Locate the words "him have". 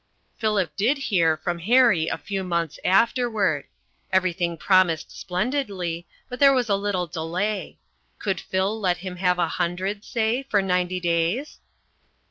9.05-9.37